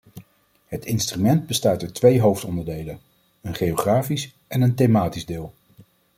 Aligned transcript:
Het 0.67 0.85
instrument 0.85 1.47
bestaat 1.47 1.81
uit 1.81 1.93
twee 1.93 2.21
hoofdonderdelen- 2.21 2.99
een 3.41 3.55
geografisch 3.55 4.31
en 4.47 4.61
een 4.61 4.75
thematisch 4.75 5.25
deel. 5.25 5.53